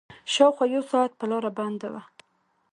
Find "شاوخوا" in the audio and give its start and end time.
0.33-0.65